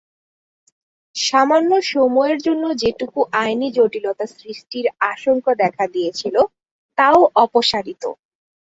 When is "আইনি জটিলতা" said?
3.41-4.25